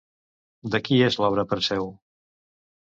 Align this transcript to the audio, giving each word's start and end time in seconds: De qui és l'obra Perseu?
De 0.75 0.81
qui 0.87 0.99
és 1.11 1.21
l'obra 1.23 1.47
Perseu? 1.53 1.95